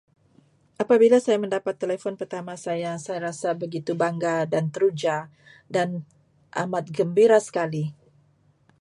[0.83, 5.17] Apabila saya mendapat telefon pertama saya, saya rasa begitu bangga dan teruja
[5.75, 5.89] dan
[6.61, 7.85] amat gembira sekali.